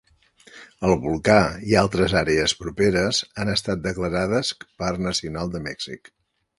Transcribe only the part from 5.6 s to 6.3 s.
Mèxic.